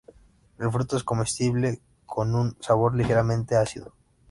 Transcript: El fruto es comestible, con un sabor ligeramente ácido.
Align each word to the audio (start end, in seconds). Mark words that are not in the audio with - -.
El 0.57 0.71
fruto 0.71 0.97
es 0.97 1.03
comestible, 1.03 1.79
con 2.07 2.33
un 2.33 2.57
sabor 2.59 2.95
ligeramente 2.95 3.55
ácido. 3.55 3.93